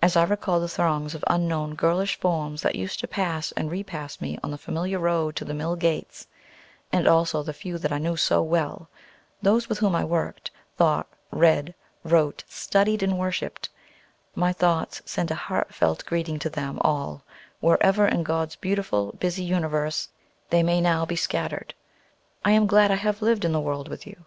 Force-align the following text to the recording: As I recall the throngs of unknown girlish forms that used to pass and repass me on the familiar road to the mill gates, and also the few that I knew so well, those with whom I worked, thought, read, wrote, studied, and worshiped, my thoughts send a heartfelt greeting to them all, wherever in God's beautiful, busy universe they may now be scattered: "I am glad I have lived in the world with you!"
As 0.00 0.14
I 0.16 0.22
recall 0.22 0.60
the 0.60 0.68
throngs 0.68 1.12
of 1.12 1.24
unknown 1.26 1.74
girlish 1.74 2.20
forms 2.20 2.62
that 2.62 2.76
used 2.76 3.00
to 3.00 3.08
pass 3.08 3.50
and 3.50 3.68
repass 3.68 4.20
me 4.20 4.38
on 4.44 4.52
the 4.52 4.56
familiar 4.56 5.00
road 5.00 5.34
to 5.34 5.44
the 5.44 5.52
mill 5.54 5.74
gates, 5.74 6.28
and 6.92 7.08
also 7.08 7.42
the 7.42 7.52
few 7.52 7.76
that 7.76 7.90
I 7.92 7.98
knew 7.98 8.16
so 8.16 8.42
well, 8.44 8.88
those 9.42 9.68
with 9.68 9.80
whom 9.80 9.92
I 9.96 10.04
worked, 10.04 10.52
thought, 10.76 11.08
read, 11.32 11.74
wrote, 12.04 12.44
studied, 12.48 13.02
and 13.02 13.18
worshiped, 13.18 13.70
my 14.36 14.52
thoughts 14.52 15.02
send 15.04 15.32
a 15.32 15.34
heartfelt 15.34 16.06
greeting 16.06 16.38
to 16.38 16.48
them 16.48 16.78
all, 16.82 17.24
wherever 17.58 18.06
in 18.06 18.22
God's 18.22 18.54
beautiful, 18.54 19.14
busy 19.18 19.42
universe 19.42 20.10
they 20.50 20.62
may 20.62 20.80
now 20.80 21.04
be 21.04 21.16
scattered: 21.16 21.74
"I 22.44 22.52
am 22.52 22.68
glad 22.68 22.92
I 22.92 23.02
have 23.02 23.20
lived 23.20 23.44
in 23.44 23.50
the 23.50 23.58
world 23.60 23.88
with 23.88 24.06
you!" 24.06 24.26